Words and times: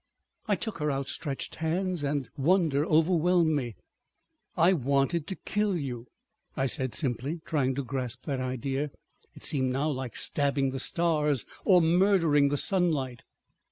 I 0.47 0.55
took 0.55 0.79
her 0.79 0.91
outstretched 0.91 1.57
hand, 1.57 2.01
and 2.03 2.27
wonder 2.35 2.83
overwhelmed 2.87 3.55
me. 3.55 3.75
"I 4.57 4.73
wanted 4.73 5.27
to 5.27 5.35
kill 5.35 5.77
you," 5.77 6.07
I 6.57 6.65
said 6.65 6.95
simply, 6.95 7.39
trying 7.45 7.75
to 7.75 7.83
grasp 7.83 8.25
that 8.25 8.39
idea. 8.39 8.89
It 9.35 9.43
seemed 9.43 9.71
now 9.71 9.91
like 9.91 10.15
stabbing 10.15 10.71
the 10.71 10.79
stars, 10.79 11.45
or 11.65 11.83
murdering 11.83 12.49
the 12.49 12.57
sunlight. 12.57 13.21